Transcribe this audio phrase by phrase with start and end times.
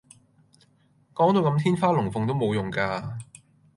[1.13, 3.19] 講到咁天花龍鳳都無用架